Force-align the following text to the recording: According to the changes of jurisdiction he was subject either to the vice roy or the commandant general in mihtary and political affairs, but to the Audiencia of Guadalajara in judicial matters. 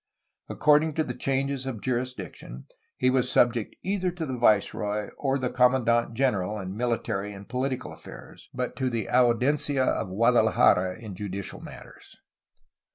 According 0.49 0.95
to 0.95 1.03
the 1.03 1.13
changes 1.13 1.67
of 1.67 1.79
jurisdiction 1.79 2.65
he 2.97 3.11
was 3.11 3.31
subject 3.31 3.75
either 3.83 4.09
to 4.09 4.25
the 4.25 4.35
vice 4.35 4.73
roy 4.73 5.09
or 5.19 5.37
the 5.37 5.51
commandant 5.51 6.15
general 6.15 6.59
in 6.59 6.73
mihtary 6.73 7.35
and 7.35 7.47
political 7.47 7.93
affairs, 7.93 8.49
but 8.51 8.75
to 8.77 8.89
the 8.89 9.07
Audiencia 9.07 9.85
of 9.85 10.07
Guadalajara 10.07 10.97
in 10.99 11.13
judicial 11.13 11.59
matters. 11.59 12.15